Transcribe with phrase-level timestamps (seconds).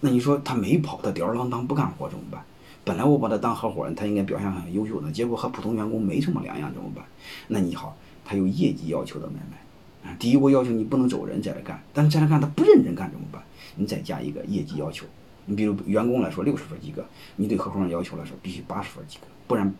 [0.00, 2.42] 那你说他没跑，他吊儿郎当不干活怎么办？
[2.82, 7.04] 本来我把他当合伙人，他应该表现很优秀的，结果和普通员工没什么两样，怎么办？
[7.48, 10.16] 那你好，他有业绩要求的买卖啊。
[10.18, 13.42] 第一，我要求你不能走人再来干，但是再来干他不认真干怎么办？
[13.76, 15.04] 你再加一个业绩要求。
[15.44, 17.04] 你比如员工来说六十分及格，
[17.36, 19.72] 你对合伙人要求来说必须八十分及格，不然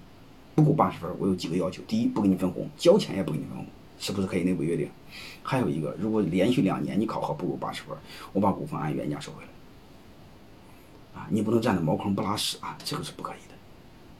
[0.54, 3.64] 不够八十分，我有几个要求：第一，不给你分红，交钱也不给你分红，
[3.98, 4.88] 是不是可以内部约定？
[5.42, 7.96] 还有一个，如果连续两年你考核不够八十分，
[8.32, 9.48] 我把股份按原价收回来。
[11.14, 13.54] 啊，你不能占着茅坑不拉屎啊，这个是不可以的，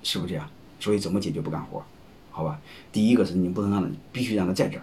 [0.03, 0.49] 是不是这样？
[0.79, 1.83] 所以怎么解决不干活？
[2.31, 2.61] 好吧，
[2.93, 4.83] 第一个是你不能让他，必须让他在这儿；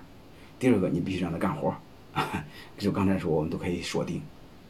[0.59, 1.69] 第二个，你必须让他干活。
[2.13, 2.45] 啊
[2.77, 4.21] 就刚才说，我们都可以锁定，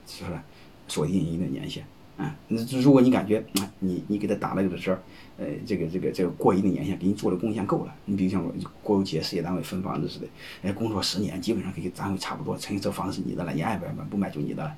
[0.06, 0.40] 是不是？
[0.88, 1.86] 锁定一定年限，
[2.18, 4.98] 啊，那如果你感觉啊，你你给他打了个折，
[5.38, 8.42] 呃，这个这个这个过一定年限，给你做的贡献够了，你比如像
[8.82, 10.28] 国有企业、事业单位分房子似的，
[10.64, 14.76] 哎，工作十年，基本上可以单位差不多，成这房子是你的了，你爱不买，不买就你的了。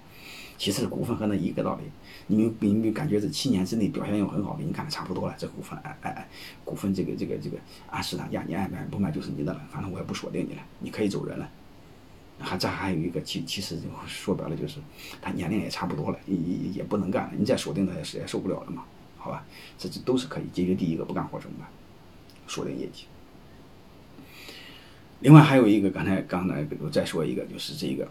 [0.59, 1.83] 其实股份和那一个道理，
[2.27, 6.27] 你你你感觉这七年之内表现又很好，给你干的差不多了，这股份哎哎哎，
[6.65, 7.57] 股份这个这个这个
[7.89, 11.49] 按市场价，你爱买不买就是你的了，反正我也不锁定你了，你可以走人了。
[12.41, 14.79] 还这还有一个，其其实就说白了就是，
[15.21, 17.31] 他年龄也差不多了，也也也不能干了。
[17.37, 18.83] 你再锁定他也是也受不了了嘛，
[19.17, 19.45] 好吧？
[19.77, 20.75] 这这都是可以解决。
[20.75, 21.67] 第一个不干活怎么办？
[22.47, 23.05] 锁定业绩。
[25.21, 28.07] 另外还有一个，刚才刚才我再说一个，就是这个，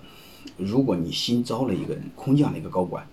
[0.57, 3.07] 如果你新招了一个人，空降了一个高管，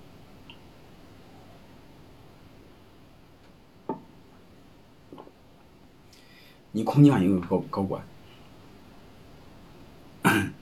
[6.72, 8.06] 你空降一个高高管。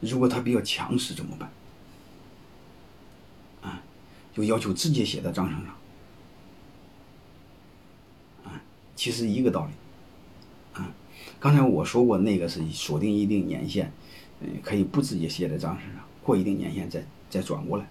[0.00, 1.50] 如果他比较强势怎么办？
[3.62, 3.82] 啊，
[4.32, 5.74] 就要求直接写在章程上。
[8.44, 8.62] 啊，
[8.96, 9.72] 其实一个道理。
[10.80, 10.92] 啊，
[11.38, 13.92] 刚才我说过那个是锁定一定年限，
[14.62, 15.84] 可以不直接写在章上，
[16.22, 17.88] 过一定年限再再转过来。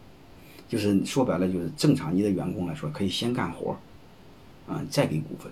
[0.67, 3.75] 就是说白了，就是正常你的员工来说，可以先干活，
[4.67, 5.51] 啊，再给股份，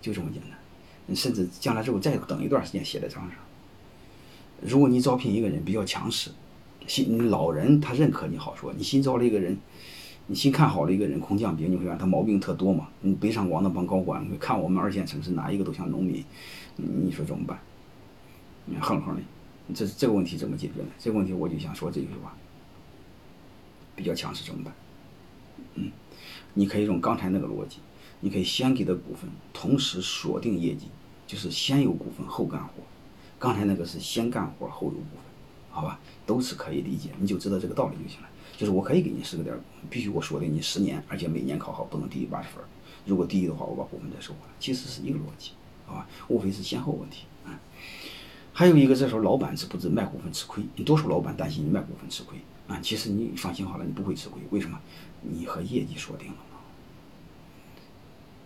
[0.00, 1.16] 就这么简单。
[1.16, 3.32] 甚至将来之后再等一段时间写在章上。
[4.60, 6.30] 如果你招聘一个人比较强势，
[6.86, 9.56] 新老人他认可你好说，你新招了一个人，
[10.26, 12.88] 你新看好了一个人空降兵，你会发现他毛病特多嘛？
[13.00, 16.24] 你北上广那帮高管，看我们二线城市哪一个都像农民，
[16.76, 17.58] 你说怎么办？
[18.64, 19.22] 你哼哼的，
[19.74, 20.88] 这这个问题怎么解决呢？
[20.98, 22.36] 这个问题我就想说这句话，
[23.94, 24.74] 比较强势怎么办？
[25.74, 25.90] 嗯，
[26.54, 27.78] 你可以用刚才那个逻辑，
[28.20, 30.86] 你可以先给他股份，同时锁定业绩，
[31.26, 32.74] 就是先有股份后干活。
[33.38, 35.22] 刚才那个是先干活后有股份，
[35.70, 38.28] 好吧，都是可以理解，你就知道这个道理就行了。
[38.56, 39.54] 就是我可以给你十个点，
[39.90, 42.64] 必须我锁定你十年，而且每年考好不能低于八十分。
[43.04, 44.54] 如果低于的话，我把股份再收回来。
[44.58, 45.50] 其实是一个逻辑，
[45.84, 47.60] 好吧，无非是先后问题啊。
[48.58, 50.64] 还有一个，这时候老板是不知卖股份吃亏？
[50.76, 52.80] 你多数老板担心你卖股份吃亏啊。
[52.80, 54.40] 其实你放心好了，你不会吃亏。
[54.48, 54.80] 为什么？
[55.20, 56.36] 你和业绩锁定了。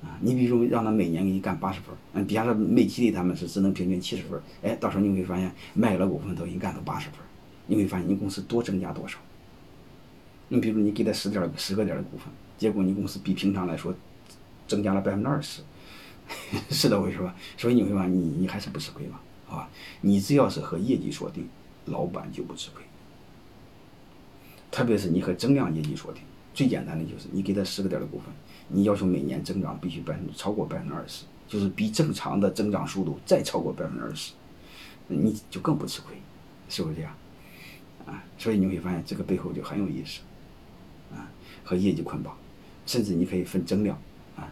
[0.03, 7.21] 啊，你比如让他每年给你干八十分，嗯，底下的煤气的他们是只能平均七十分，哎，到时候你会发现卖了股份都已经干到八十分，
[7.69, 9.17] 你会发现你公司多增加多少？
[10.49, 12.27] 你比如你给他十点十个点的股份，
[12.59, 13.95] 结果你公司比平常来说
[14.67, 15.63] 增加了百分之二十，
[16.69, 17.33] 是的，回事吧？
[17.57, 19.21] 所以你会发现你你还是不吃亏嘛，
[19.51, 19.69] 啊？
[20.01, 21.49] 你只要是和业绩锁定，
[21.87, 22.83] 老板就不吃亏，
[24.71, 26.23] 特别是你和增量业绩锁定，
[26.55, 28.27] 最简单的就是你给他十个点的股份。
[28.69, 34.33] 你要求每年增长必须百分之超过百分之二十，就是比正常的增长速度再超过百分之二十，
[35.09, 36.15] 你就更不吃亏，
[36.69, 37.13] 是不是这样？
[38.07, 40.21] 啊，所以你会发现这个背后就很有意思，
[41.13, 41.29] 啊，
[41.65, 42.37] 和业绩捆绑，
[42.87, 44.01] 甚至你可以分增量，
[44.37, 44.47] 啊，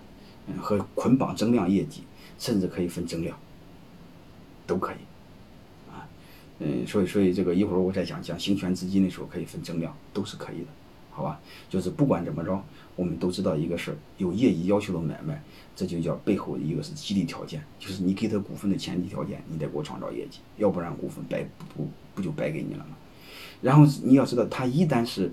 [0.60, 2.02] 和捆绑增量业绩，
[2.40, 3.38] 甚至可以分增量，
[4.68, 6.06] 都可以，啊，
[6.60, 10.66] 嗯，所以所以这个一会儿我再讲讲行权资金的时候可以分增量，都是可以的，
[11.10, 11.40] 好吧？
[11.68, 12.62] 就是不管怎么着。
[12.94, 15.40] 我们都知道一个事儿，有业绩要求的买卖，
[15.76, 21.46] 这就叫背后一个是激励条件，就是你给他股份的前提条件，你得给我创造业绩，要不然股份白
[21.76, 22.96] 不不就白给你了吗？
[23.62, 25.32] 然后你要知道，他一旦是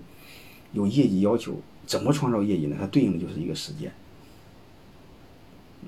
[0.73, 2.77] 有业绩要求，怎么创造业绩呢？
[2.79, 3.91] 它对应的就是一个时间。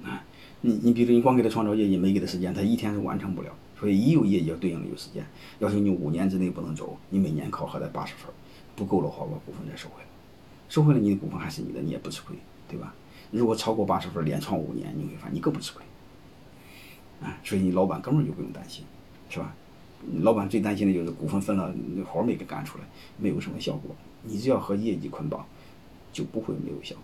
[0.03, 0.25] 啊，
[0.62, 3.50] 你你比如你光给他创造业绩，没给他时间，他一天是完成不了。
[3.80, 5.24] 所以一有业绩要对应的有时间，
[5.59, 8.33] 要求你五年之内不能走，你每年考核在八十分，
[8.75, 10.07] 不够的话，我把股份再收回来。
[10.68, 12.36] 收回来你的股份还是你的，你也不吃亏，
[12.68, 12.95] 对吧？
[13.30, 15.86] 如果超过八十分连创五年，你会发现你更不吃亏，
[17.21, 18.83] 啊，所以你老板根本就不用担心，
[19.30, 19.54] 是吧？
[20.21, 22.83] 老板最担心的就是股份分了，那活没给干出来，
[23.18, 23.95] 没有什么效果。
[24.24, 25.45] 你只要和业绩捆绑，
[26.12, 27.04] 就不会没有效果。